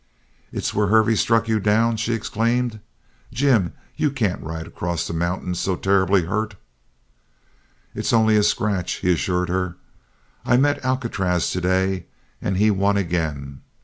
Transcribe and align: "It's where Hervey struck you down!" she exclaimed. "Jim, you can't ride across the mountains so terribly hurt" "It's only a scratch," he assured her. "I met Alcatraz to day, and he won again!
"It's 0.51 0.73
where 0.73 0.87
Hervey 0.87 1.13
struck 1.15 1.47
you 1.47 1.59
down!" 1.59 1.95
she 1.95 2.13
exclaimed. 2.15 2.79
"Jim, 3.31 3.73
you 3.95 4.09
can't 4.09 4.41
ride 4.41 4.65
across 4.65 5.05
the 5.05 5.13
mountains 5.13 5.59
so 5.59 5.75
terribly 5.75 6.23
hurt" 6.25 6.55
"It's 7.93 8.11
only 8.11 8.35
a 8.35 8.41
scratch," 8.41 8.93
he 8.95 9.11
assured 9.13 9.49
her. 9.49 9.75
"I 10.43 10.57
met 10.57 10.83
Alcatraz 10.83 11.51
to 11.51 11.61
day, 11.61 12.07
and 12.41 12.57
he 12.57 12.71
won 12.71 12.97
again! 12.97 13.61